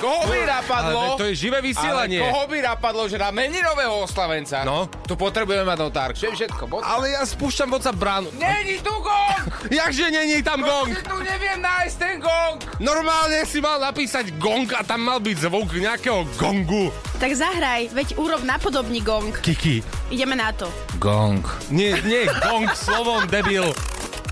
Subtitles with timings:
[0.00, 1.00] Koho by napadlo?
[1.12, 2.18] Ale to je živé vysielanie.
[2.18, 4.88] Ale koho by napadlo, že na meninového oslavenca No.
[5.04, 6.08] tu potrebujeme mať notár.
[6.16, 6.80] To je všetko.
[6.80, 8.32] Ale ja spúšťam WhatsApp bránu.
[8.32, 9.44] Není tu gong!
[9.80, 10.88] Jakže není tam gong?
[10.88, 12.56] Proste tu neviem nájsť ten gong!
[12.80, 16.88] Normálne si mal napísať gong a tam mal byť zvuk nejakého gongu.
[17.20, 19.36] Tak zahraj, veď urob napodobný gong.
[19.36, 19.84] Kiki.
[20.08, 20.64] Ideme na to.
[20.96, 21.44] Gong.
[21.68, 23.68] Nie, nie, gong slovom debil.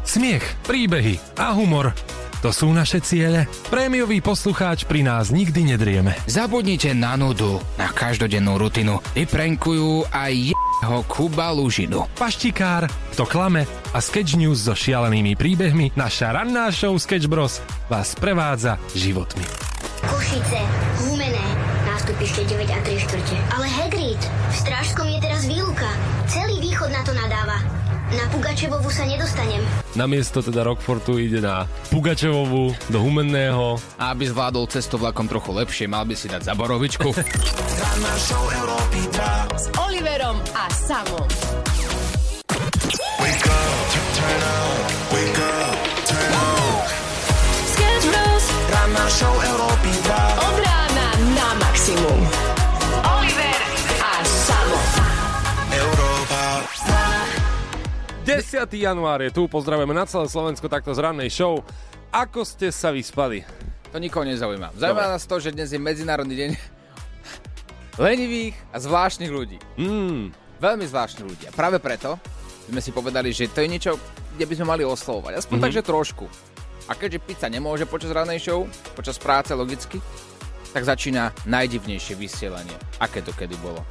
[0.01, 1.93] Smiech, príbehy a humor.
[2.39, 3.51] To sú naše ciele.
[3.67, 6.15] Prémiový poslucháč pri nás nikdy nedrieme.
[6.31, 9.03] Zabudnite na nudu, na každodennú rutinu.
[9.19, 12.07] Vyprenkujú aj jeho Kuba Lužinu.
[12.15, 17.59] Paštikár, kto klame a Sketch News so šialenými príbehmi naša ranná show Sketch Bros
[17.91, 19.43] vás prevádza životmi.
[20.07, 20.63] Košice,
[21.03, 21.49] Humené,
[21.91, 23.37] nástupište 9 a 3 štvrte.
[23.59, 25.91] Ale Hagrid, v Strážskom je teraz výluka.
[26.31, 27.78] Celý východ na to nadáva.
[28.09, 29.61] Na Pugačevovu sa nedostanem.
[29.93, 33.77] Namiesto teda Rockfortu ide na Pugačevovu, do Humenného.
[34.01, 37.13] A aby zvládol cestu vlakom trochu lepšie, mal by si dať zaborovičku.
[39.53, 41.29] S Oliverom a Samom.
[47.69, 48.45] Sketch Bros.
[48.73, 50.08] Ranná show Európy 2.
[58.39, 58.71] 10.
[58.71, 61.59] január je tu, pozdravujeme na celé Slovensko takto z rannej show.
[62.15, 63.43] Ako ste sa vyspali?
[63.91, 64.79] To nikoho nezaujíma.
[64.79, 66.51] Zaujíma nás to, že dnes je Medzinárodný deň
[68.07, 69.59] lenivých a zvláštnych ľudí.
[69.75, 70.31] Mm,
[70.63, 71.45] Veľmi zvláštnych ľudí.
[71.51, 72.15] A práve preto
[72.71, 73.99] sme si povedali, že to je niečo,
[74.39, 75.43] kde by sme mali oslovovať.
[75.43, 75.67] Aspoň mm-hmm.
[75.75, 76.27] takže trošku.
[76.87, 79.99] A keďže pizza nemôže počas ranej show, počas práce logicky,
[80.71, 82.79] tak začína najdivnejšie vysielanie.
[83.03, 83.83] Aké to kedy bolo.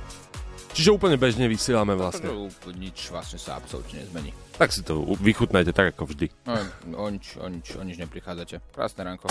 [0.78, 2.30] Čiže úplne bežne vysielame vlastne.
[2.30, 4.30] To úplne nič vlastne sa absolútne nezmení.
[4.62, 6.30] Tak si to vychutnajte tak ako vždy.
[6.46, 8.62] No, o nič, o nič, o nič neprichádzate.
[8.70, 9.26] Krásne ránko.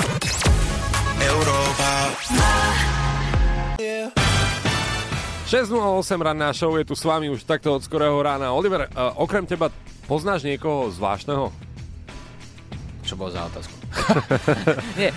[1.22, 1.90] Európa
[5.46, 8.50] 6.08 ranná show je tu s vami už takto od skorého rána.
[8.50, 9.70] Oliver, uh, okrem teba
[10.10, 11.54] poznáš niekoho zvláštneho?
[13.06, 13.75] Čo bolo za otázku?
[15.00, 15.10] nie,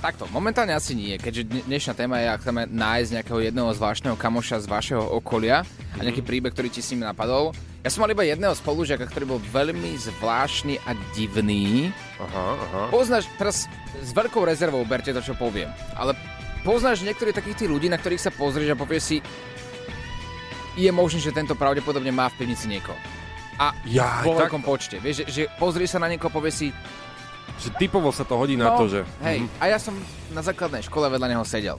[0.00, 4.16] takto, momentálne asi nie, keďže dne- dnešná téma je, ak chceme nájsť nejakého jedného zvláštneho
[4.16, 5.62] kamoša z vašeho okolia
[5.96, 7.52] a nejaký príbeh, ktorý ti s ním napadol.
[7.82, 11.90] Ja som mal iba jedného spolužiaka, ktorý bol veľmi zvláštny a divný.
[12.22, 12.82] Aha, aha.
[12.94, 13.66] Poznáš, teraz
[13.98, 15.66] s veľkou rezervou berte to, čo poviem,
[15.98, 16.14] ale
[16.62, 19.16] poznáš niektorých takých tých ľudí, na ktorých sa pozrieš a povieš si,
[20.78, 22.96] je možné, že tento pravdepodobne má v pivnici niekoho.
[23.60, 24.96] A Jaj, vo tak- veľkom počte.
[24.96, 26.68] Vieš, že, že pozrieš sa na niekoho, povieš si,
[27.62, 29.00] Že typovo sa to hodí na to, že...
[29.02, 29.48] No, Hej, Mhm.
[29.56, 29.94] a ja som
[30.30, 31.78] na základnej škole vedľa neho sedel.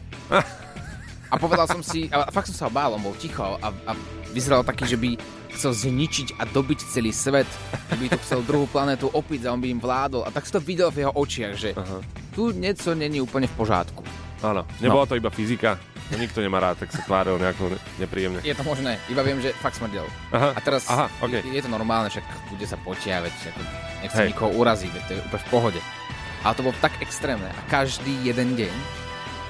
[1.27, 3.91] A povedal som si, a fakt som sa bál, on bol ticho a, a
[4.31, 5.17] vyzeral taký, že by
[5.53, 7.49] chcel zničiť a dobiť celý svet,
[7.89, 10.23] že by tu chcel druhú planetu opiť a on by im vládol.
[10.23, 11.99] A tak si to videl v jeho očiach, že Aha.
[12.31, 14.01] tu niečo není úplne v pořádku.
[14.41, 15.77] Áno, nebola to iba fyzika.
[16.11, 18.39] To nikto nemá rád, tak sa tváril nejako ne- nepríjemne.
[18.43, 20.03] Je to možné, iba viem, že fakt smrdel.
[20.35, 21.41] Aha, A teraz aha, okej.
[21.47, 23.61] je, je to normálne, však ľudia sa potia, veď ako,
[24.03, 24.29] nechcem Hej.
[24.35, 25.79] nikoho uraziť, to je úplne v pohode.
[26.43, 28.75] Ale to bolo tak extrémne a každý jeden deň,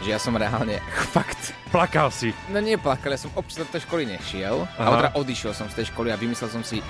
[0.06, 0.78] že ja som reálne
[1.16, 2.30] fakt Plakal si.
[2.54, 4.78] No nie plakal, ja som občas do tej školy nešiel, Aha.
[4.78, 6.86] ale teda odišiel som z tej školy a vymyslel som si e,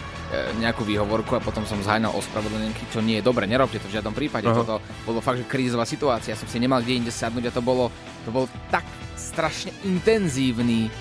[0.60, 4.12] nejakú výhovorku a potom som zháňal ospravedlnenky, čo nie je dobre, nerobte to v žiadnom
[4.12, 4.44] prípade.
[4.44, 4.60] Aha.
[4.60, 7.88] Toto bolo fakt, že krízová situácia, som si nemal kde inde sadnúť a to bolo,
[8.28, 8.84] to bolo tak
[9.34, 10.94] strašne intenzívny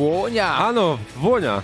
[0.00, 1.60] vôňa, Áno, vôňa.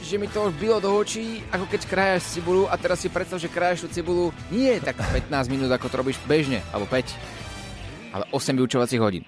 [0.00, 3.36] že mi to už bylo do očí, ako keď krájaš cibulu a teraz si predstav,
[3.36, 8.24] že krájaš tú cibulu nie tak 15 minút, ako to robíš bežne, alebo 5, ale
[8.32, 9.24] 8 vyučovacích hodín.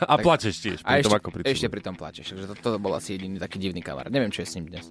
[0.00, 0.78] A plačeš tiež.
[0.80, 2.32] A pri tom, ešte, ako pri ešte pri tom plačeš.
[2.32, 4.08] Takže to, to bol asi jediný taký divný kamarát.
[4.08, 4.88] Neviem, čo je s ním dnes.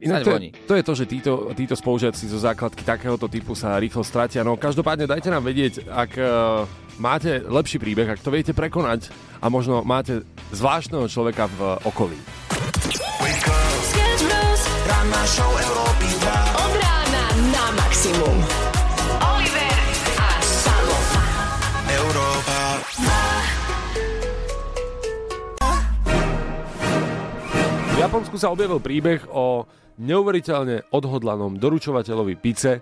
[0.00, 3.80] Inak to, je, to je to, že títo, títo spolužiaci zo základky takéhoto typu sa
[3.80, 4.44] rýchlo stratia.
[4.44, 6.68] No každopádne dajte nám vedieť, ak uh,
[7.00, 9.08] máte lepší príbeh, ak to viete prekonať
[9.40, 10.20] a možno máte
[10.52, 12.20] zvláštneho človeka v okolí.
[14.90, 16.60] Ranná show Európy 2.
[16.60, 18.36] Od rána na maximum.
[19.16, 19.78] Oliver
[20.20, 20.98] a Samo.
[21.88, 22.58] Európa
[27.90, 29.64] V Japonsku sa objavil príbeh o
[30.00, 32.80] neuveriteľne odhodlanom doručovateľovi pice,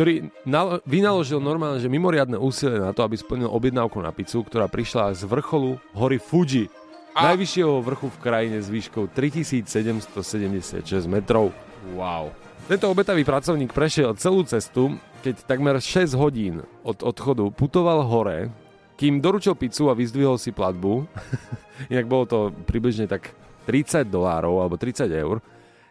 [0.00, 4.64] ktorý nal- vynaložil normálne, že mimoriadne úsilie na to, aby splnil objednávku na pizzu, ktorá
[4.64, 6.72] prišla z vrcholu hory Fuji,
[7.12, 11.52] A- najvyššieho vrchu v krajine s výškou 3776 metrov.
[11.92, 12.32] Wow.
[12.64, 18.48] Tento obetavý pracovník prešiel celú cestu, keď takmer 6 hodín od odchodu putoval hore,
[18.96, 21.04] kým doručil pizzu a vyzdvihol si platbu.
[21.92, 23.36] Inak bolo to približne tak
[23.68, 25.44] 30 dolárov alebo 30 eur.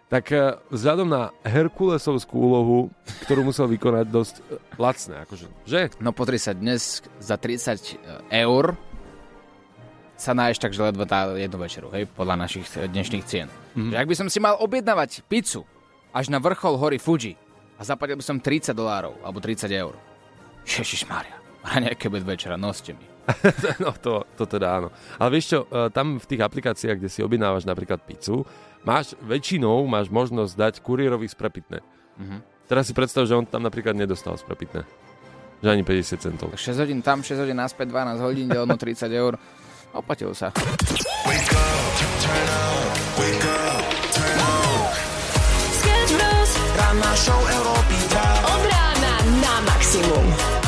[0.10, 2.78] Tak e, vzhľadom na Herkulesovskú úlohu,
[3.24, 4.42] ktorú musel vykonať dosť e,
[4.82, 5.82] lacné, akože, že?
[6.02, 8.74] No pozri sa, dnes za 30 eur
[10.20, 13.48] sa náješ tak, že ledva tá jednu večeru, hej, podľa našich dnešných cien.
[13.78, 13.94] Mm.
[13.94, 15.64] Že ak by som si mal objednávať pizzu
[16.12, 17.38] až na vrchol hory Fuji
[17.80, 19.96] a zaplatil by som 30 dolárov alebo 30 eur.
[20.68, 23.09] Ježišmária, a nejaké večera, noste mi.
[23.84, 24.90] no to, to teda áno.
[25.22, 28.46] Ale vieš čo, e, tam v tých aplikáciách, kde si objednávaš napríklad pizzu,
[28.84, 31.80] máš väčšinou máš možnosť dať kuriérovi sprepitné.
[32.20, 32.38] Mhm.
[32.70, 34.86] Teraz si predstav, že on tam napríklad nedostal sprepitné.
[35.66, 36.54] Že ani 50 centov.
[36.54, 39.34] 6 hodín tam, 6 hodín naspäť, 12 hodín, delno 30 eur.
[39.90, 40.54] Oplatilo sa.
[45.82, 46.52] Sketch Bros.
[46.78, 48.54] Ranná show Európy 2.
[48.54, 50.59] Od rána na maximum.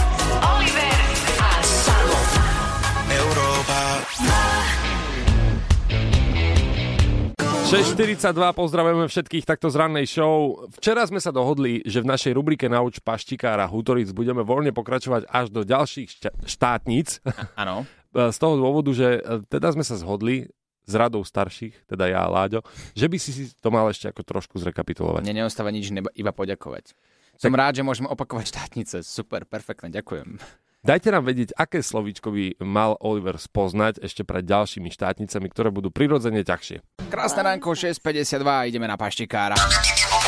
[7.71, 10.59] 6.42, pozdravujeme všetkých takto z rannej show.
[10.75, 15.56] Včera sme sa dohodli, že v našej rubrike Nauč paštikára Hutoric budeme voľne pokračovať až
[15.56, 17.23] do ďalších šťa- štátnic.
[17.56, 17.88] Áno.
[18.35, 20.51] Z toho dôvodu, že e, teda sme sa zhodli
[20.83, 22.59] s radou starších, teda ja a Láďo,
[22.91, 25.24] že by si si to mal ešte ako trošku zrekapitulovať.
[25.24, 26.91] Mne neostáva nič, neba, iba poďakovať.
[27.39, 29.00] Som rád, že môžeme opakovať štátnice.
[29.00, 30.44] Super, perfektne, ďakujem.
[30.81, 35.94] Dajte nám vedieť, aké slovíčko by mal Oliver spoznať ešte pred ďalšími štátnicami, ktoré budú
[35.94, 37.06] prirodzene ťažšie.
[37.06, 39.54] Krásne ránko, 6.52, ideme na paštikára.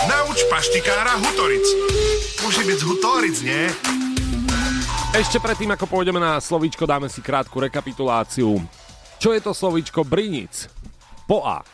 [0.06, 1.66] Nauč paštikára Hutoric.
[2.46, 3.66] Musí byť Hutoric, nie?
[5.18, 8.62] Ešte predtým, ako pôjdeme na slovíčko, dáme si krátku rekapituláciu.
[9.18, 10.70] Čo je to slovíčko brinic?
[11.26, 11.66] Po A.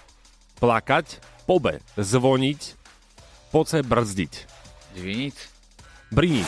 [0.64, 1.20] Plakať.
[1.44, 1.84] Po B.
[2.00, 2.80] Zvoniť.
[3.52, 3.84] Po C.
[3.84, 4.34] Brzdiť.
[4.96, 5.36] Zvinic?
[6.16, 6.48] Brinic.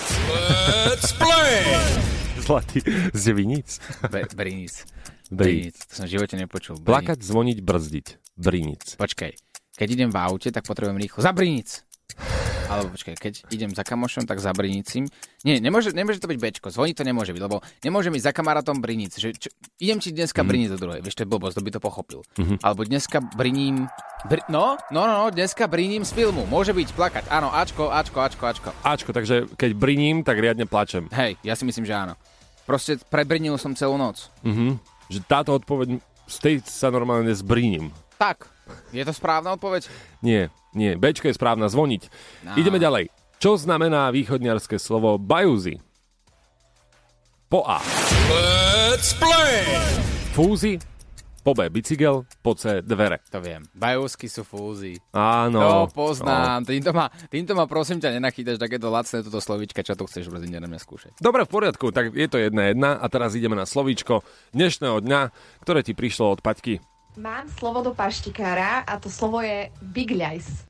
[0.87, 2.20] Let's play!
[2.41, 2.81] Zlatý.
[3.13, 3.69] Zvinic.
[4.09, 4.85] Be, brinic.
[5.31, 5.77] Brinic.
[5.87, 6.75] To som v živote nepočul.
[6.81, 6.89] Brinic.
[6.89, 8.07] Plakať, zvoniť, brzdiť.
[8.35, 8.83] Brinic.
[8.97, 9.31] Počkaj,
[9.77, 11.23] keď idem v aute, tak potrebujem rýchlo.
[11.23, 11.85] Za brinic!
[12.71, 15.03] Alebo počkaj, keď idem za kamošom, tak za brinicím.
[15.43, 16.71] Nie, nemôže, nemôže to byť bečko.
[16.71, 19.11] Zvoniť to nemôže byť, lebo nemôžem ísť za kamarátom brinic.
[19.19, 19.49] Že, čo,
[19.83, 20.47] idem ti dneska mm.
[20.47, 21.03] brinic do druhej.
[21.03, 22.23] Vieš, to je blbosť, to by to pochopil.
[22.39, 22.63] Mm-hmm.
[22.63, 23.91] Alebo dneska briním...
[24.23, 26.47] Br- no, no, no, no, dneska briním z filmu.
[26.47, 27.23] Môže byť plakať.
[27.27, 28.69] Áno, Ačko, Ačko, Ačko, Ačko.
[28.87, 31.11] Ačko, takže keď briním, tak riadne plačem.
[31.11, 32.15] Hej, ja si myslím, že áno.
[32.65, 34.29] Proste prebrinil som celú noc.
[34.45, 34.77] Mhm.
[35.11, 35.99] Že táto odpoveď,
[36.29, 37.91] z tej sa normálne zbriním.
[38.15, 38.47] Tak,
[38.95, 39.89] je to správna odpoveď?
[40.23, 40.95] Nie, nie.
[40.95, 42.07] Bčko je správna, zvoniť.
[42.47, 42.55] No.
[42.55, 43.11] Ideme ďalej.
[43.41, 45.81] Čo znamená východňarské slovo bajúzy?
[47.51, 47.83] Po A.
[48.31, 49.65] Let's play!
[50.31, 50.79] Fúzy.
[51.41, 51.73] Po B.
[51.73, 52.21] Bicykel.
[52.45, 52.85] Po C.
[52.85, 53.17] Dvere.
[53.33, 53.65] To viem.
[53.73, 55.01] Bajovsky sú fúzy.
[55.09, 55.57] Áno.
[55.57, 56.61] No, poznám.
[56.61, 56.69] No.
[56.69, 60.61] Týmto, ma, týmto ma prosím ťa nenachytaš takéto lacné toto slovíčka, čo tu chceš brzdine
[60.61, 61.11] na mňa skúšať.
[61.17, 64.21] Dobre, v poriadku, tak je to jedna jedna a teraz ideme na slovíčko
[64.53, 65.21] dnešného dňa,
[65.65, 66.77] ktoré ti prišlo od Paťky.
[67.17, 70.69] Mám slovo do paštikára a to slovo je Big Lies.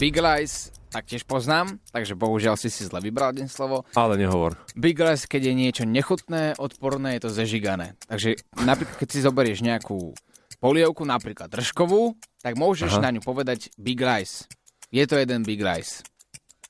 [0.00, 3.84] Big Lies taktiež poznám, takže bohužiaľ si si zle vybral deň slovo.
[3.92, 4.56] Ale nehovor.
[4.74, 7.94] Big Lies, keď je niečo nechutné, odporné, je to zežigané.
[8.08, 10.16] Takže napríklad, keď si zoberieš nejakú
[10.58, 13.08] polievku, napríklad držkovú, tak môžeš Aha.
[13.08, 14.48] na ňu povedať Big Lies.
[14.90, 16.02] Je to jeden Big Lies.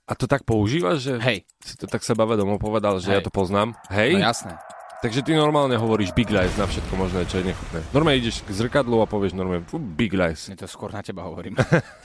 [0.09, 1.45] A to tak používaš, že Hej.
[1.61, 3.17] si to tak sebavedomo povedal, že Hej.
[3.21, 3.77] ja to poznám?
[3.77, 4.17] No Hej?
[4.17, 4.57] jasné.
[4.99, 7.79] Takže ty normálne hovoríš big lies na všetko možné, čo je nechutné.
[7.95, 9.63] Normálne ideš k zrkadlu a povieš normálne
[9.95, 10.51] big lies.
[10.51, 11.55] Je to skôr na teba hovorím.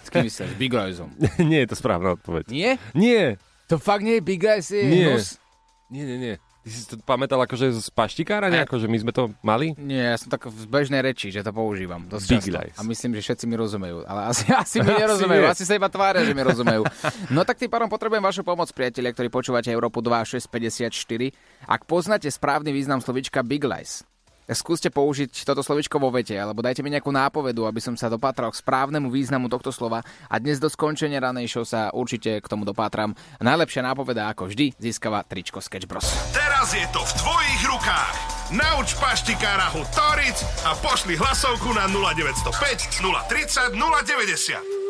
[0.06, 0.54] S kým myslíš?
[0.62, 1.10] Big Liesom.
[1.42, 2.54] nie je to správna odpoveď.
[2.54, 2.78] Nie?
[2.94, 3.42] Nie.
[3.66, 5.18] To fakt nie je Big Lies, je Nie.
[5.18, 5.42] hnus?
[5.90, 6.36] Nie, nie, nie.
[6.64, 9.76] Ty si to pamätal akože z paštikára nejako, že my sme to mali?
[9.76, 12.08] Nie, ja som tak v bežnej reči, že to používam.
[12.08, 12.56] Dosť Big často.
[12.56, 12.76] lies.
[12.80, 14.08] A myslím, že všetci mi rozumejú.
[14.08, 15.44] Ale asi, asi mi nerozumejú.
[15.44, 15.52] nie.
[15.52, 16.88] asi sa iba tvária, že mi rozumejú.
[17.36, 21.36] No tak tým pádom potrebujem vašu pomoc, priatelia, ktorí počúvate Európu 2654.
[21.68, 24.08] Ak poznáte správny význam slovička Big Lies,
[24.52, 28.52] skúste použiť toto slovičko vo vete, alebo dajte mi nejakú nápovedu, aby som sa dopátral
[28.52, 32.68] k správnemu významu tohto slova a dnes do skončenia ranej show sa určite k tomu
[32.68, 33.16] dopátram.
[33.40, 36.12] Najlepšia nápoveda, ako vždy, získava tričko Sketch Bros.
[36.36, 38.16] Teraz je to v tvojich rukách.
[38.52, 44.83] Nauč paštikára Hutoric a pošli hlasovku na 0905 030 090.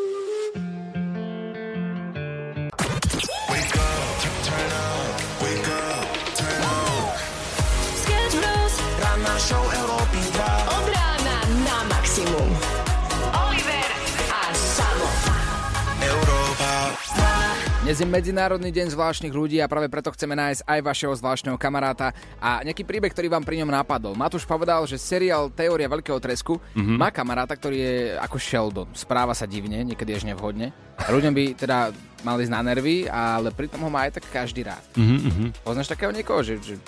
[17.94, 22.10] Dnes je Medzinárodný deň zvláštnych ľudí a práve preto chceme nájsť aj vašeho zvláštneho kamaráta
[22.42, 24.18] a nejaký príbeh, ktorý vám pri ňom napadol.
[24.18, 26.98] Matúš povedal, že seriál Teória veľkého tresku mm-hmm.
[26.98, 28.90] má kamaráta, ktorý je ako Sheldon.
[28.98, 30.74] Správa sa divne, niekedy až nevhodne.
[30.98, 31.94] A ľuďom by teda
[32.26, 34.82] mali ísť na nervy, ale pritom ho má aj tak každý rád.
[34.98, 35.62] Mm-hmm.
[35.62, 36.82] Poznáš takého niekoho, že, že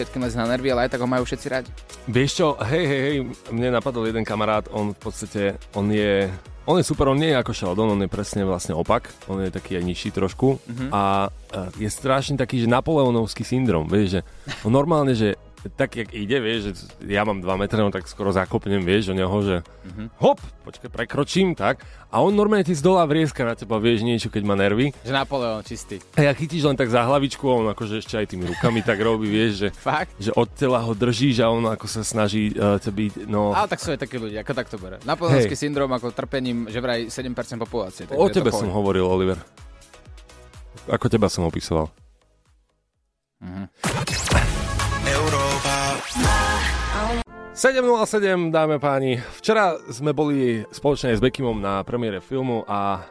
[0.00, 1.68] všetkým lezí na nervy, ale aj tak ho majú všetci radi.
[2.08, 3.16] Vieš čo, hej, hej, hej,
[3.52, 6.32] mne napadol jeden kamarát, on v podstate, on je,
[6.64, 9.50] on je super, on nie je ako Sheldon, on je presne vlastne opak, on je
[9.50, 10.86] taký aj nižší trošku Mhm.
[10.90, 14.20] a e, je strašne taký, že napoleonovský syndrom, vieš, že
[14.62, 15.34] on normálne, že
[15.70, 16.72] tak, jak ide, vieš, že
[17.06, 20.18] ja mám 2 metre, no tak skoro zakopnem, vieš, o neho, že Mhm.
[20.18, 21.82] hop, počkaj, prekročím, tak.
[22.10, 24.90] A on normálne ti z dola vrieska na teba, vieš, niečo, keď má nervy.
[25.02, 26.02] Že Napoleon čistý.
[26.14, 28.98] A ja chytíš len tak za hlavičku a on akože ešte aj tými rukami tak
[28.98, 30.12] robí, vieš, že, Fakt?
[30.18, 33.54] že od tela ho držíš a on ako sa snaží uh, byť, no...
[33.54, 34.98] Ale tak sú aj takí ľudia, ako tak to bere.
[35.02, 35.62] Napoleonský Hej.
[35.62, 38.04] syndrom ako trpením, že vraj 7% populácie.
[38.12, 39.38] O tebe som hovoril, Oliver.
[40.90, 41.86] Ako teba som opísal.
[43.42, 44.21] Európa,
[47.52, 49.20] 7.07, dáme páni.
[49.36, 53.04] Včera sme boli spoločne s Bekimom na premiére filmu a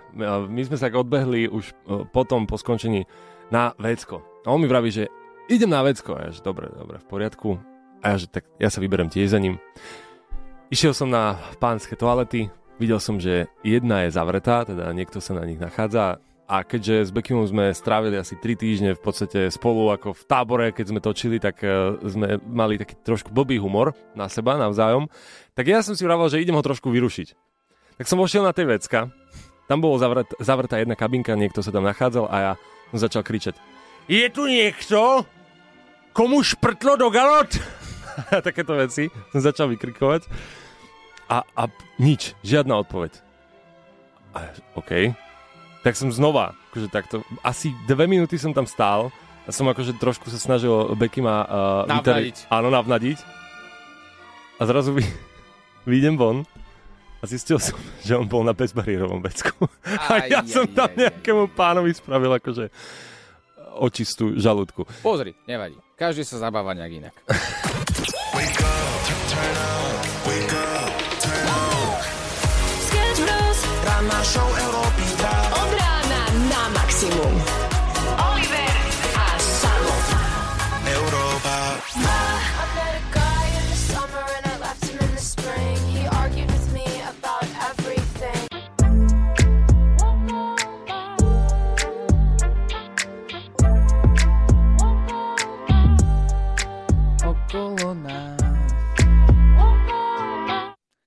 [0.49, 1.73] my sme sa tak odbehli už e,
[2.09, 3.05] potom po skončení
[3.53, 4.25] na vecko.
[4.41, 5.13] A on mi vraví, že
[5.45, 6.17] idem na vecko.
[6.17, 7.61] A ja, že dobre, dobre, v poriadku.
[8.01, 9.61] A ja, že tak ja sa vyberem tiež za ním.
[10.73, 12.49] Išiel som na pánske toalety,
[12.81, 16.17] videl som, že jedna je zavretá, teda niekto sa na nich nachádza
[16.51, 20.67] a keďže s Bekimom sme strávili asi 3 týždne v podstate spolu ako v tábore,
[20.75, 25.07] keď sme točili, tak e, sme mali taký trošku blbý humor na seba navzájom,
[25.55, 27.27] tak ja som si vravel, že idem ho trošku vyrušiť.
[27.95, 29.07] Tak som vošiel na tej vecka,
[29.71, 32.53] tam bolo zavret, zavretá jedna kabinka, niekto sa tam nachádzal a ja
[32.91, 33.55] som začal kričať
[34.11, 35.23] Je tu niekto?
[36.11, 37.47] Komu šprtlo do galot?
[38.47, 40.27] takéto veci som začal vykrikovať
[41.31, 41.63] a, a
[41.95, 43.15] nič, žiadna odpoveď.
[44.35, 45.15] A, OK.
[45.81, 49.09] Tak som znova, akože takto, asi dve minúty som tam stál
[49.45, 52.45] a som akože trošku sa snažil Becky ma uh, Navnadiť.
[52.53, 53.17] Áno, navnadiť.
[54.61, 55.01] A zrazu vy,
[55.89, 56.45] vyjdem von
[57.21, 57.73] a zistil som,
[58.05, 59.65] že on bol na bezbariérovom vecku.
[60.09, 60.99] A Aj, ja aj, som tam aj, aj.
[61.01, 62.69] nejakému pánovi spravil akože
[63.81, 64.85] očistú žalúdku.
[65.01, 65.79] Pozri, nevadí.
[65.97, 67.15] Každý sa zabáva nejak inak.
[74.01, 74.60] ranná show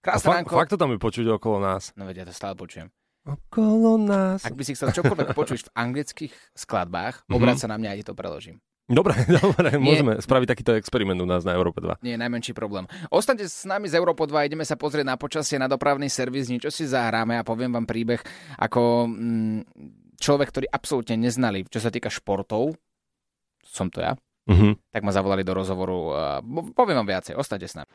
[0.04, 0.52] Krásne fakt, ránko.
[0.52, 1.90] fakt to tam je počuť okolo nás.
[1.94, 2.92] No vedia, to stále počujem.
[3.25, 4.44] Okolo nás.
[4.44, 7.32] Ak by si chcel čokoľvek počuť v anglických skladbách, Mhm.
[7.32, 8.61] obráť sa na mňa a ti to preložím.
[8.84, 9.80] Dobre, dobre, Nie.
[9.80, 12.04] môžeme spraviť takýto experiment u nás na Európe 2.
[12.04, 12.84] Nie je najmenší problém.
[13.08, 16.68] Ostaňte s nami z Európo 2, ideme sa pozrieť na počasie, na dopravný servis, niečo
[16.68, 18.20] si zahráme a poviem vám príbeh
[18.61, 19.61] ako mm,
[20.20, 22.76] človek, ktorý absolútne neznali, čo sa týka športov,
[23.64, 24.76] som to ja, Mhm.
[24.92, 26.12] tak ma zavolali do rozhovoru
[26.76, 27.88] poviem vám viacej, ostaňte s nami.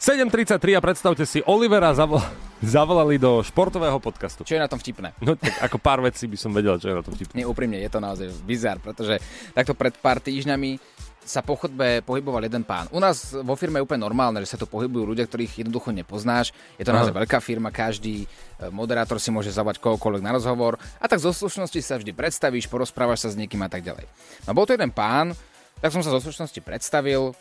[0.00, 2.24] 7.33 a predstavte si, Olivera zavol-
[2.64, 4.48] zavolali do športového podcastu.
[4.48, 5.12] Čo je na tom vtipné?
[5.20, 7.36] No tak ako pár vecí by som vedel, čo je na tom vtipné.
[7.36, 9.20] Nie, úprimne, je to naozaj bizar, pretože
[9.52, 10.80] takto pred pár týždňami
[11.20, 12.88] sa po chodbe pohyboval jeden pán.
[12.96, 16.56] U nás vo firme je úplne normálne, že sa tu pohybujú ľudia, ktorých jednoducho nepoznáš.
[16.80, 17.20] Je to naozaj Aha.
[17.20, 18.26] veľká firma, každý e,
[18.72, 23.28] moderátor si môže zavolať kohokoľvek na rozhovor a tak zo slušnosti sa vždy predstavíš, porozprávaš
[23.28, 24.08] sa s niekým a tak ďalej.
[24.48, 25.36] No bol to jeden pán,
[25.80, 27.32] tak som sa zo slušnosti predstavil,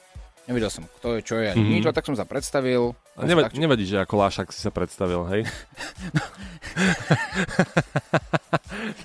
[0.45, 1.69] nevedel som, kto je, čo je, Mhm.
[1.69, 2.95] nič, tak som sa predstavil.
[3.13, 5.41] A nevadí, nevadí, že ako Lášak si sa predstavil, hej?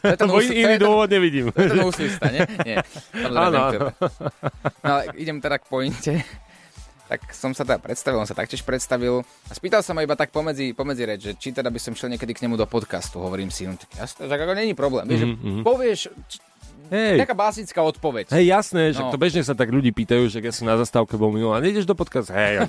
[0.00, 1.50] To je ten iný dôvod nevidím.
[1.50, 2.44] To je ten úslista, nie?
[2.62, 2.78] Nie.
[3.24, 3.90] Áno,
[4.80, 6.12] No ale idem teda k pointe.
[7.04, 10.32] Tak som sa teda predstavil, on sa taktiež predstavil a spýtal sa ma iba tak
[10.32, 13.48] pomedzi, pomedzi reč, že či teda by som šiel niekedy k nemu do podcastu, hovorím
[13.48, 15.52] si, no tak jasne, že ako není problém, vieš, Mhm, mhm.
[15.54, 16.00] že povieš,
[16.88, 18.28] Hej, taká básnická odpoveď.
[18.30, 19.08] hej, jasné, že No.
[19.08, 21.84] to bežne sa tak ľudí pýtajú, že keď som na zastávke bol minulý, a nejdeš
[21.84, 22.32] do podcastu?
[22.32, 22.62] Hej, ja,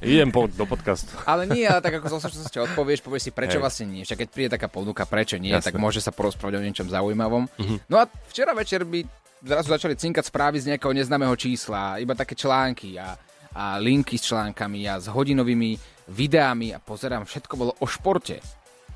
[0.00, 1.10] idem po, do podcastu.
[1.24, 3.62] Ale nie, ale tak ako zo súčasnosti odpovieš, povieš si, prečo Hej.
[3.62, 4.02] vlastne nie.
[4.02, 5.70] Však keď príde taká ponuka, prečo nie, Jasné.
[5.70, 7.50] tak môže sa porozprávať o niečom zaujímavom.
[7.58, 7.86] Mhm.
[7.86, 9.02] No a včera večer by
[9.38, 13.14] zrazu začali cinkať správy z nejakého neznámeho čísla, iba také články a,
[13.54, 15.78] a linky s článkami a s hodinovými
[16.10, 18.38] videami a pozerám, všetko bolo o športe.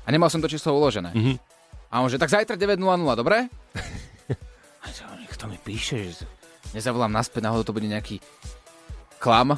[0.03, 1.15] A nemal som to číslo uložené.
[1.15, 1.35] Mhm.
[1.87, 2.81] A on že, tak zajtra 9.00,
[3.13, 3.47] dobre?
[5.31, 6.25] Kto mi píše, že
[6.75, 8.19] nezavolám naspäť, náhodou to bude nejaký
[9.19, 9.55] klam.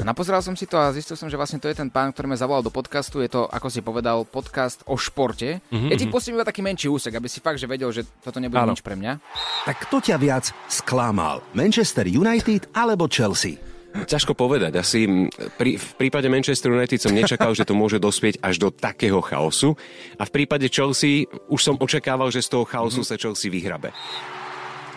[0.00, 2.38] Napozeral som si to a zistil som, že vlastne to je ten pán, ktorý ma
[2.38, 3.18] zavolal do podcastu.
[3.20, 5.58] Je to, ako si povedal, podcast o športe.
[5.74, 6.12] Mhm, Ja ti mhm.
[6.14, 8.72] pustím iba taký menší úsek, aby si fakt, že vedel, že toto nebude Áno.
[8.72, 9.18] nič pre mňa.
[9.66, 11.42] Tak kto ťa viac sklamal?
[11.58, 13.58] Manchester United alebo Chelsea?
[13.94, 14.74] Ťažko povedať.
[14.74, 15.06] Asi
[15.54, 19.78] pri, v prípade Manchester United som nečakal, že to môže dospieť až do takého chaosu.
[20.18, 23.94] A v prípade Chelsea už som očakával, že z toho chaosu sa Chelsea vyhrabe.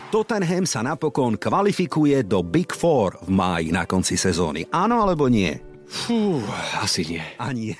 [0.08, 4.64] Tottenham sa napokon kvalifikuje do Big Four v máji na konci sezóny.
[4.72, 5.52] Áno alebo nie?
[5.84, 6.40] Fú,
[6.80, 7.24] asi nie.
[7.36, 7.76] Ani.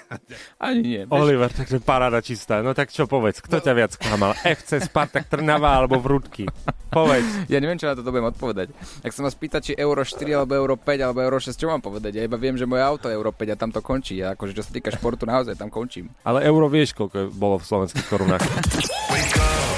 [0.60, 1.02] Ani nie.
[1.08, 2.60] Oliver, takže paráda čistá.
[2.60, 4.36] No tak čo povedz, kto ťa viac klamal?
[4.60, 6.44] FC Spartak Trnava alebo Vrútky?
[6.92, 7.48] Povedz.
[7.48, 8.76] Ja neviem, čo na toto budem odpovedať.
[9.08, 11.80] Ak sa ma spýta, či Euro 4 alebo Euro 5 alebo Euro 6, čo mám
[11.80, 12.20] povedať?
[12.20, 14.20] Ja iba viem, že moje auto je Euro 5 a tam to končí.
[14.20, 16.12] A akože čo sa týka športu, naozaj tam končím.
[16.28, 18.44] Ale euro vieš, koľko bolo v slovenských korunách.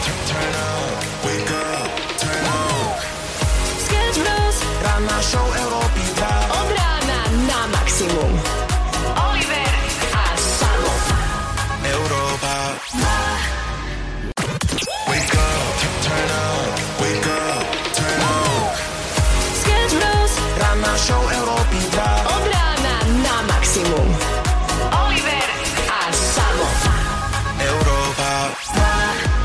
[5.29, 5.78] show Európy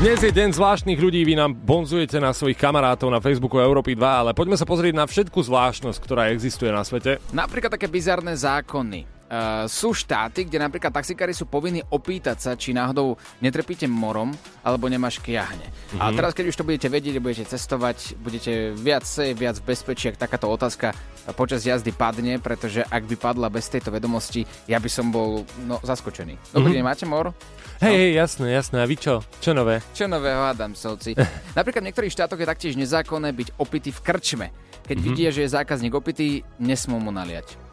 [0.05, 4.05] Dnes je deň zvláštnych ľudí, vy nám bonzujete na svojich kamarátov na Facebooku Európy 2,
[4.05, 7.17] ale poďme sa pozrieť na všetku zvláštnosť, ktorá existuje na svete.
[7.33, 9.24] Napríklad také bizarné zákony.
[9.35, 14.31] Uh, sú štáty, kde napríklad taxikári sú povinní opýtať sa, či náhodou netrpíte morom,
[14.63, 15.67] alebo nemáš kiahne.
[15.67, 15.99] Mm-hmm.
[15.99, 20.07] A teraz, keď už to budete vedieť, budete cestovať, budete viac safe, viac v bezpečí,
[20.07, 20.95] ak takáto otázka
[21.35, 25.83] počas jazdy padne, pretože ak by padla bez tejto vedomosti, ja by som bol no,
[25.83, 26.55] zaskočený.
[26.55, 27.35] Dobrý deň, máte mor?
[27.83, 28.77] Hej, hej, jasné, jasné.
[28.79, 29.19] A vy čo?
[29.43, 29.83] Čo nové?
[29.91, 31.17] Čo nového Adamsovci?
[31.59, 34.47] Napríklad v niektorých štátoch je taktiež nezákonné byť opitý v krčme.
[34.85, 35.11] Keď mm-hmm.
[35.11, 37.64] vidia, že je zákazník opitý, nesmú mu naliať.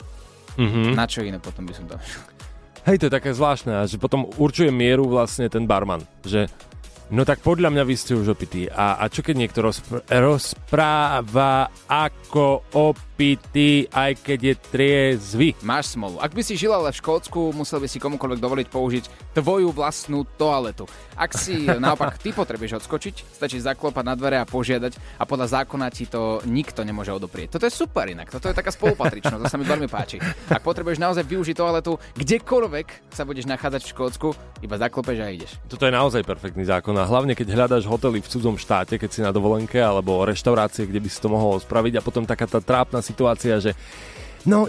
[0.57, 0.93] Mhm.
[0.97, 1.97] Na čo iné potom by som to...
[2.83, 6.51] Hej, to je také zvláštne, že potom určuje mieru vlastne ten barman, že
[7.15, 8.67] no tak podľa mňa vy ste už opití.
[8.67, 13.12] A, a čo keď niekto rozpr- rozpráva ako opitý,
[13.93, 15.49] aj keď je triezvy?
[15.63, 16.19] Máš smolu.
[16.19, 19.05] Ak by si žil ale v Škótsku, musel by si komukoľvek dovoliť použiť
[19.39, 20.91] tvoju vlastnú toaletu.
[21.15, 25.87] Ak si naopak ty potrebuješ odskočiť, stačí zaklopať na dvere a požiadať a podľa zákona
[25.95, 27.57] ti to nikto nemôže odoprieť.
[27.57, 30.19] Toto je super inak, toto je taká spolupatričnosť, to sa mi veľmi páči.
[30.51, 34.29] Ak potrebuješ naozaj využiť toaletu, kdekoľvek sa budeš nachádzať v Škótsku,
[34.65, 35.51] iba zaklopeš a ideš.
[35.71, 39.21] Toto je naozaj perfektný zákon a hlavne keď hľadaš hotely v cudzom štáte, keď si
[39.23, 43.05] na dovolenke alebo reštaurácie, kde by si to mohol spraviť a potom taká tá trápna
[43.13, 43.77] situácia, že
[44.49, 44.67] no,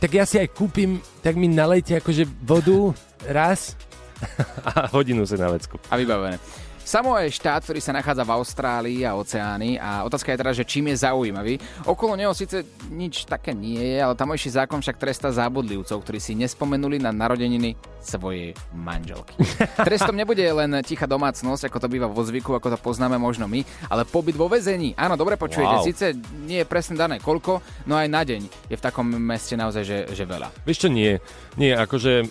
[0.00, 2.96] tak ja si aj kúpim, tak mi nalejte akože vodu
[3.28, 3.76] raz
[4.72, 5.76] a hodinu si na vecku.
[5.92, 6.40] A vybavené.
[6.84, 10.68] Samo je štát, ktorý sa nachádza v Austrálii a oceány a otázka je teda, že
[10.68, 11.56] čím je zaujímavý.
[11.88, 12.60] Okolo neho síce
[12.92, 17.72] nič také nie je, ale tamojší zákon však trestá zábudlivcov, ktorí si nespomenuli na narodeniny
[18.04, 19.34] svojej manželky.
[19.88, 23.64] Trestom nebude len tichá domácnosť, ako to býva vo zvyku, ako to poznáme možno my,
[23.88, 24.92] ale pobyt vo väzení.
[24.94, 25.82] Áno, dobre počujete, Wow.
[25.82, 26.12] síce
[26.44, 29.98] nie je presne dané koľko, no aj na deň je v takom meste naozaj, že,
[30.12, 30.52] že veľa.
[30.62, 31.18] Vieš čo, nie.
[31.56, 32.28] Nie, akože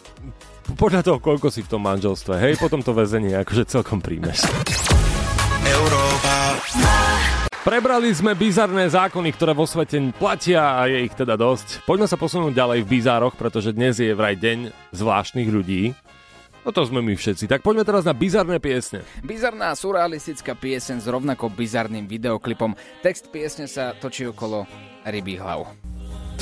[0.80, 4.48] podľa toho, koľko si v tom manželstve, hej, potom to väzenie akože celkom príjmeš.
[7.64, 11.88] Prebrali sme bizarné zákony, ktoré vo svete platia a je ich teda dosť.
[11.88, 15.96] Poďme sa posunúť ďalej v bizároch, pretože dnes je vraj deň zvláštnych ľudí.
[16.68, 17.48] No to sme my všetci.
[17.48, 19.08] Tak poďme teraz na bizarné piesne.
[19.24, 22.76] Bizarná surrealistická pieseň s rovnako bizarným videoklipom.
[23.00, 24.68] Text piesne sa točí okolo
[25.08, 25.64] rybých hlav.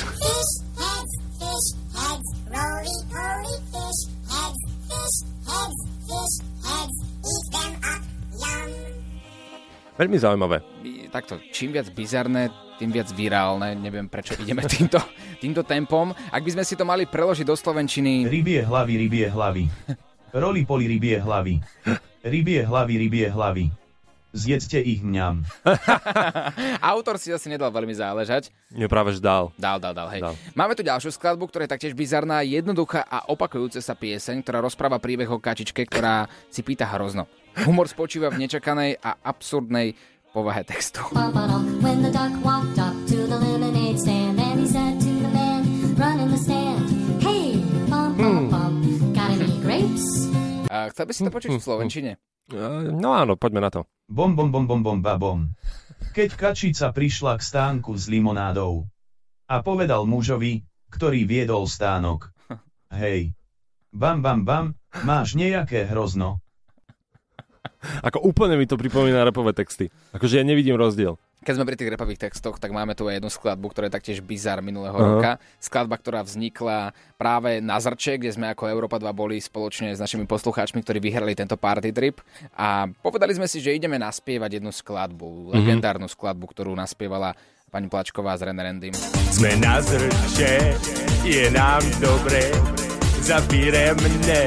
[0.02, 8.02] Fish heads, fish heads, roly poly fish heads, fish heads, fish heads, eat them up,
[8.42, 8.70] yum.
[9.92, 10.58] Veľmi zaujímavé.
[11.12, 12.48] Takto, čím viac bizarné,
[12.80, 13.76] tým viac virálne.
[13.76, 14.96] Neviem, prečo ideme týmto,
[15.44, 16.08] týmto tempom.
[16.32, 18.24] Ak by sme si to mali preložiť do slovenčiny...
[18.32, 19.68] Rybie hlavy, rybie hlavy.
[20.32, 21.60] Roli poli rybie hlavy.
[22.24, 23.68] Rybie hlavy, rybie hlavy.
[24.32, 25.44] Zjedzte ich mňam.
[26.80, 28.48] Autor si asi nedal veľmi záležať.
[28.72, 29.52] Nie práve že dal.
[29.60, 30.24] Dal, dal, dal, hej.
[30.24, 30.32] Dal.
[30.56, 34.96] Máme tu ďalšiu skladbu, ktorá je taktiež bizarná, jednoduchá a opakujúca sa pieseň, ktorá rozpráva
[34.96, 37.28] príbeh o kačičke, ktorá si pýta hrozno.
[37.68, 39.92] Humor spočíva v nečakanej a absurdnej
[40.32, 41.04] povahe textu.
[50.72, 52.10] A chcel by si to počuť v Slovenčine?
[52.96, 53.84] No áno, poďme na to.
[54.08, 55.52] Bom, bom, bom, bom, bom, babom.
[56.16, 58.88] Keď kačica prišla k stánku s limonádou
[59.46, 62.32] a povedal mužovi, ktorý viedol stánok.
[63.00, 63.36] Hej,
[63.92, 64.66] bam, bam, bam,
[65.04, 66.40] máš nejaké hrozno.
[68.08, 69.90] Ako úplne mi to pripomína repové texty.
[70.14, 71.18] Akože ja nevidím rozdiel.
[71.42, 74.22] Keď sme pri tých repových textoch, tak máme tu aj jednu skladbu, ktorá je taktiež
[74.22, 75.02] bizar minulého Aha.
[75.02, 75.30] roka.
[75.58, 80.30] Skladba, ktorá vznikla práve na Zrče, kde sme ako Európa 2 boli spoločne s našimi
[80.30, 82.22] poslucháčmi, ktorí vyhrali tento party trip.
[82.54, 87.34] A povedali sme si, že ideme naspievať jednu skladbu, legendárnu skladbu, ktorú naspievala
[87.74, 88.94] pani Plačková z René Randym.
[89.34, 90.78] Sme na zrče,
[91.26, 92.54] je nám dobre,
[93.18, 94.46] za firemné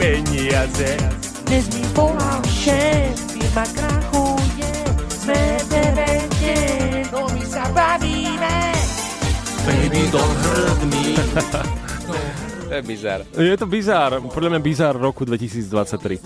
[0.00, 1.29] peniaze.
[1.50, 4.70] Dnes mi volal šéf, firma krachuje,
[5.10, 6.54] sme verejte,
[7.10, 8.70] no my sa bavíme.
[9.66, 11.18] Baby, don't hurt me.
[12.70, 13.26] to je bizar.
[13.34, 16.22] Je to bizar, podľa mňa bizar roku 2023.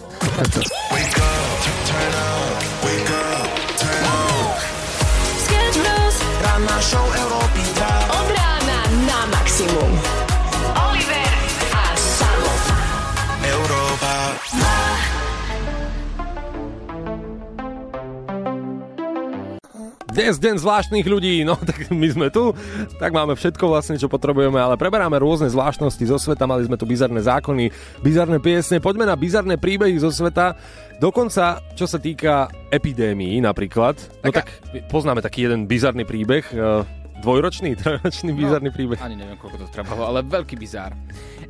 [20.25, 22.57] Dnes deň zvláštnych ľudí, no tak my sme tu,
[22.97, 26.89] tak máme všetko vlastne, čo potrebujeme, ale preberáme rôzne zvláštnosti zo sveta, mali sme tu
[26.89, 27.69] bizarné zákony,
[28.01, 30.57] bizarné piesne, poďme na bizarné príbehy zo sveta,
[30.97, 34.49] dokonca čo sa týka epidémií napríklad, no tak
[34.89, 36.89] poznáme taký jeden bizarný príbeh, e,
[37.21, 39.05] dvojročný, trojročný bizarný príbeh.
[39.05, 40.97] Ani neviem, koľko to trvalo, ale veľký bizár.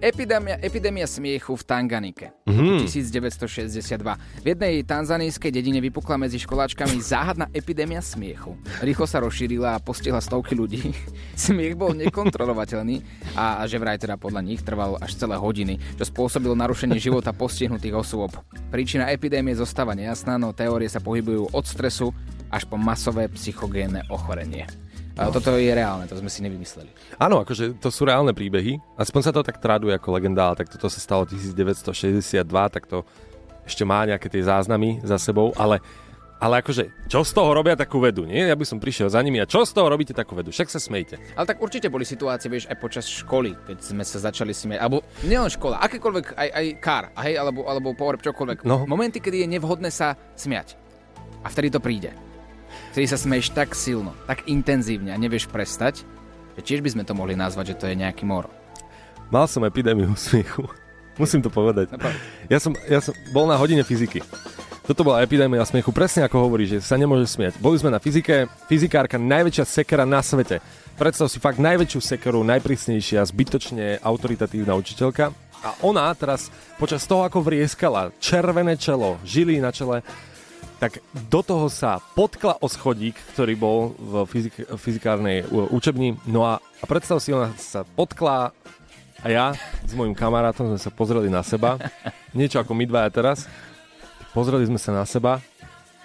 [0.05, 2.27] Epidémia, epidémia smiechu v Tanganike.
[2.45, 2.85] Mhm.
[2.85, 4.21] 1962.
[4.45, 8.53] V jednej tanzanijskej dedine vypukla medzi školáčkami záhadná epidémia smiechu.
[8.85, 10.93] Rýchlo sa rozšírila a postihla stovky ľudí.
[11.41, 13.01] Smiech bol nekontrolovateľný
[13.33, 17.97] a že vraj teda podľa nich trval až celé hodiny, čo spôsobilo narušenie života postihnutých
[17.97, 18.37] osôb.
[18.69, 22.13] Príčina epidémie zostáva nejasná, no teórie sa pohybujú od stresu
[22.53, 24.69] až po masové psychogénne ochorenie.
[25.15, 26.91] A toto je reálne, to sme si nevymysleli.
[27.23, 30.75] Áno, akože to sú reálne príbehy, aspoň sa to tak traduje ako legenda, ale tak
[30.75, 33.07] toto sa stalo 1962, tak to
[33.63, 35.79] ešte má nejaké tie záznamy za sebou, ale
[36.43, 38.45] ale akože, čo z toho robia takú vedu, nie?
[38.45, 40.53] Ja by som prišiel za nimi a čo z toho robíte takú vedu?
[40.53, 41.17] Však sa smejte.
[41.39, 44.83] Ale tak určite boli situácie, vieš, aj počas školy, keď sme sa začali smiať.
[44.83, 48.67] Alebo nielen škola, akékoľvek, aj, aj kár, hej, alebo, alebo pohreb, čokoľvek.
[48.67, 48.85] No.
[48.85, 50.77] Momenty, kedy je nevhodné sa smiať.
[51.41, 52.13] A vtedy to príde.
[52.95, 56.07] Vtedy sa smeješ tak silno, tak intenzívne a nevieš prestať,
[56.55, 58.47] že tiež by sme to mohli nazvať, že to je nejaký mor.
[59.35, 60.63] Mal som epidémiu smiechu.
[61.19, 61.91] Musím to povedať.
[62.47, 64.23] Ja som, ja som bol na hodine fyziky.
[64.87, 67.59] Toto bola epidémia smiechu, presne ako hovorí, že sa nemôže smiať.
[67.59, 70.63] Boli sme na fyzike, fyzikárka, najväčšia sekera na svete.
[70.95, 75.35] Predstav si fakt najväčšiu sekeru, najprísnejšia, zbytočne autoritatívna učiteľka.
[75.67, 76.47] A ona teraz
[76.79, 80.07] počas toho, ako vrieskala, červené čelo, žily na čele,
[80.83, 86.19] tak do toho sa potkla o schodík, ktorý bol v fyzik- fyzikárnej učebni.
[86.27, 88.51] No a, a predstav si, ona sa potkla
[89.25, 89.57] a ja
[89.87, 91.81] s mojim kamarátom sme sa pozreli na seba.
[92.37, 93.49] Niečo ako my dvaja teraz.
[94.37, 95.39] Pozreli sme sa na seba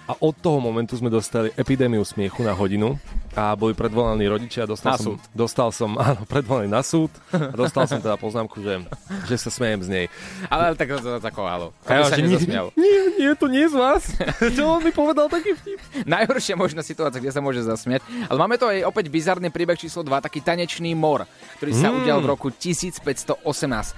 [0.09, 2.97] a od toho momentu sme dostali epidémiu smiechu na hodinu
[3.31, 4.65] a boli predvolaní rodičia.
[4.65, 5.19] Dostal Na som, súd.
[5.31, 8.81] Dostal som, áno, predvolaný na súd a dostal som teda poznámku, že,
[9.25, 10.05] že sa smejem z nej.
[10.49, 11.21] Ale tak to.
[11.85, 12.41] A ja, sa nie,
[12.73, 14.09] nie, nie, to nie z vás.
[14.57, 15.77] Čo on mi povedal taký vtip?
[16.03, 18.01] Najhoršia možná situácia, kde sa môže zasmiať.
[18.25, 21.29] Ale máme to aj opäť bizarný príbeh číslo 2, taký tanečný mor,
[21.61, 21.97] ktorý sa Mm.
[22.01, 23.93] udial v roku 1518.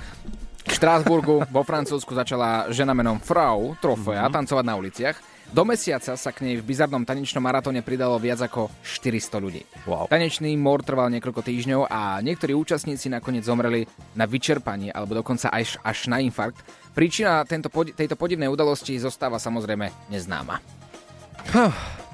[0.61, 4.33] V Štrásburgu vo Francúzsku začala žena menom Frau Trofea Mhm.
[4.33, 5.17] tancovať na uliciach.
[5.51, 9.61] Do mesiaca sa k nej v bizarnom tanečnom maratóne pridalo viac ako 400 ľudí.
[9.83, 10.07] Wow.
[10.07, 13.83] Tanečný mor trval niekoľko týždňov a niektorí účastníci nakoniec zomreli
[14.15, 16.63] na vyčerpanie alebo dokonca až, až na infarkt.
[16.95, 20.63] Príčina tento, tejto podivnej udalosti zostáva samozrejme neznáma.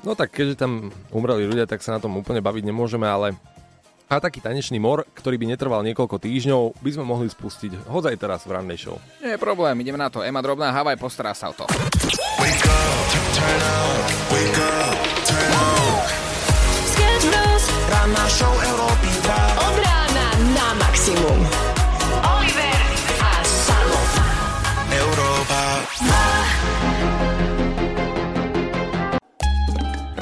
[0.02, 3.38] No tak keďže tam umreli ľudia, tak sa na tom úplne baviť nemôžeme, ale
[4.08, 8.48] a taký tanečný mor, ktorý by netrval niekoľko týždňov, by sme mohli spustiť hodzaj teraz
[8.48, 8.96] v rannej show.
[9.20, 10.24] Nie je problém, ideme na to.
[10.24, 11.68] Ema Drobná, Havaj, postará sa o to.
[16.88, 17.64] Sketch Bros.
[17.92, 19.47] Ranná show Európy 2.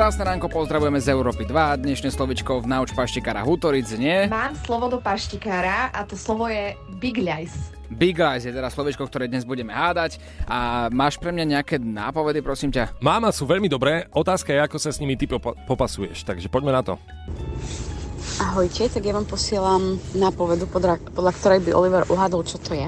[0.06, 1.82] Krásne ránko, pozdravujeme z Európy 2.
[1.82, 4.30] Dnešné slovičko v Nauč Paštikára Hutoric nie.
[4.30, 7.74] Mám slovo do paštikára a to slovo je Big Lies.
[7.90, 10.22] Big Eyes je teda slovičko, ktoré dnes budeme hádať.
[10.46, 13.02] A máš pre mňa nejaké nápovedy, prosím ťa?
[13.02, 16.78] Máma sú veľmi dobré, otázka je, ako sa s nimi ty popa- popasuješ, takže poďme
[16.78, 17.02] na to.
[18.46, 22.86] Ahojte, tak ja vám posielam nápovedu, podľa, podľa ktorej by Oliver uhádol, čo to je.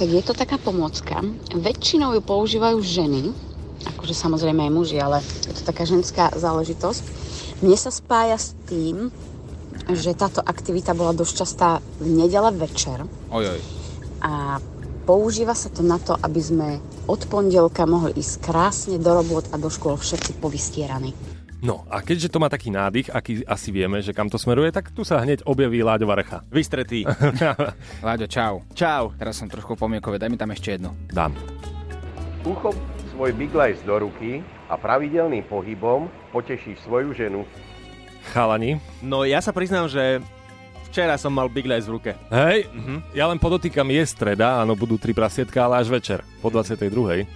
[0.00, 1.20] Tak je to taká pomocka.
[1.52, 3.49] Väčšinou ju používajú ženy,
[3.84, 7.02] akože samozrejme aj muži, ale je to taká ženská záležitosť.
[7.60, 9.12] Mne sa spája s tým,
[9.90, 13.58] že táto aktivita bola dosť častá v nedele večer Ojoj.
[14.20, 14.60] a
[15.08, 16.68] používa sa to na to, aby sme
[17.08, 21.16] od pondelka mohli ísť krásne do robot a do škôl všetci povystieraní.
[21.60, 24.96] No a keďže to má taký nádych, aký asi vieme, že kam to smeruje, tak
[24.96, 26.40] tu sa hneď objaví Láďova recha.
[26.48, 27.04] Vystretý.
[28.06, 28.64] Láďo, čau.
[28.72, 29.12] Čau.
[29.20, 30.96] Teraz som trošku pomiekové, daj mi tam ešte jedno.
[31.12, 31.36] Dám.
[32.48, 34.40] Uchop svoj Big Lice do ruky
[34.72, 37.44] a pravidelným pohybom potešíš svoju ženu.
[38.32, 38.80] Chalani.
[39.04, 40.24] No ja sa priznám, že
[40.88, 42.16] včera som mal Big Lice v ruke.
[42.32, 42.72] Hej,
[43.12, 47.28] ja len podotýkam, je streda, áno, budú tri prasietka, ale až večer, po 22.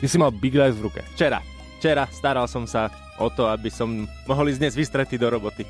[0.00, 1.04] Ty si mal Big Lice v ruke.
[1.12, 1.44] Včera.
[1.76, 2.88] Včera staral som sa
[3.20, 5.68] o to, aby som mohol ísť dnes vystretý do roboty.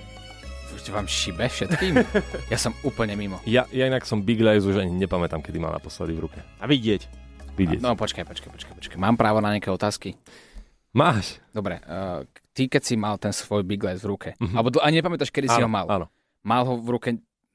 [0.71, 1.99] Už vám šibe všetkým?
[2.55, 3.43] ja som úplne mimo.
[3.51, 6.39] Ja, ja inak som Big Lays už ani nepamätám, kedy mal naposledy v ruke.
[6.39, 7.20] A vidieť.
[7.61, 7.85] Vidieť.
[7.85, 8.97] No počkaj, počkaj, počkaj, počkaj.
[8.97, 10.17] Mám právo na nejaké otázky?
[10.91, 11.39] Máš.
[11.53, 14.57] Dobre, uh, ty keď si mal ten svoj Big v ruke, Mhm.
[14.57, 15.87] alebo a nepamätáš, kedy si Áno, ho mal?
[15.87, 16.07] áno.
[16.41, 17.09] Mal ho v ruke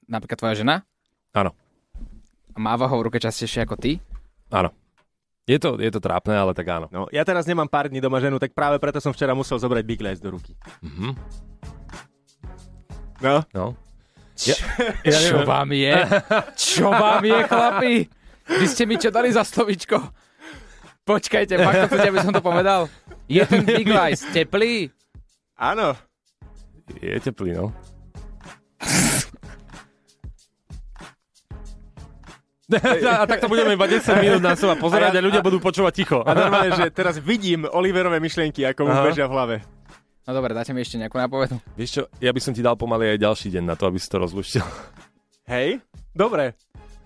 [0.05, 0.85] napríklad tvoja žena?
[1.33, 1.51] Áno.
[2.53, 3.97] A máva ho v ruke častejšie ako ty?
[4.47, 4.69] Áno.
[5.45, 6.87] Je to, je to trápne, ale tak áno.
[6.89, 9.83] No, ja teraz nemám pár dní doma ženu, tak práve preto som včera musel zobrať
[9.85, 10.53] Big Lace do ruky.
[10.81, 11.09] Mhm.
[13.21, 13.41] No.
[13.53, 13.65] No.
[14.43, 14.55] Ja,
[15.07, 15.95] ja čo vám je?
[16.55, 17.93] Čo vám je, chlapi?
[18.45, 19.97] Vy ste mi čo dali za slovičko?
[21.05, 22.89] Počkajte, fakt to chcete, aby som to povedal?
[23.29, 24.89] Je ten Big Lice teplý?
[25.58, 25.93] Áno.
[27.01, 27.73] Je teplý, no.
[32.65, 36.19] a takto budeme iba 10 minút na seba pozerať a, ľudia budú počúvať ticho.
[36.25, 39.05] A normálne, že teraz vidím Oliverové myšlienky, ako mu Aha.
[39.05, 39.55] bežia v hlave.
[40.25, 41.62] No dobre, dáte mi ešte nejakú nápovedu.
[41.77, 44.10] Vieš čo, ja by som ti dal pomaly aj ďalší deň na to, aby si
[44.10, 44.65] to rozluštil.
[45.53, 45.86] Hej?
[46.17, 46.58] Dobre.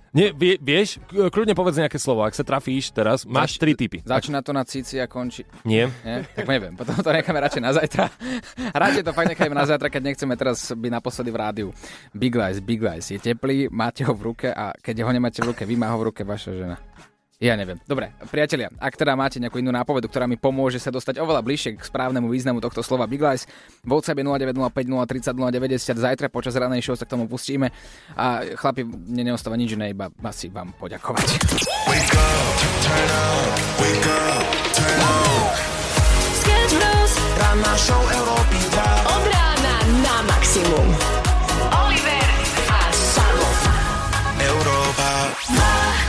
[0.09, 2.25] Nie, vie, vieš, kľudne povedz nejaké slovo.
[2.25, 4.01] Ak sa trafíš teraz, máš tri typy.
[4.01, 5.45] Začína to na cici a končí...
[5.61, 5.89] Nie.
[6.01, 6.25] Nie?
[6.33, 8.09] Tak neviem, potom to necháme radšej na zajtra.
[8.81, 11.67] Radšej to fakt necháme na zajtra, keď nechceme teraz byť naposledy v rádiu.
[12.13, 13.13] Big Lice, Big Lice.
[13.13, 15.97] Je teplý, máte ho v ruke a keď ho nemáte v ruke, vy má ho
[16.01, 16.77] v ruke vaša žena.
[17.39, 17.79] Ja neviem.
[17.87, 21.79] Dobre, priatelia, ak teda máte nejakú inú nápovedu, ktorá mi pomôže sa dostať oveľa bližšie
[21.79, 23.47] k správnemu významu tohto slova Big Lies,
[23.79, 24.91] v WhatsApp 0905
[25.79, 27.71] zajtra počas ranej show sa k tomu pustíme.
[28.19, 31.39] A chlapi, mne neostáva nič iné, iba asi vám poďakovať.
[31.87, 32.11] Wake
[40.03, 40.87] na maximum.
[41.71, 42.27] Oliver
[42.67, 43.49] a Samo.
[44.43, 45.09] Európa.
[45.47, 46.08] 2